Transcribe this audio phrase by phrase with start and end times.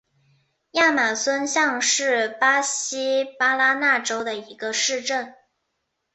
[0.71, 5.35] 亚马孙港是巴西巴拉那州的一个市镇。